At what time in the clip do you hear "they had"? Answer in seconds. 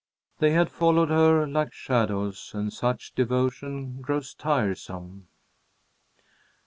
0.39-0.71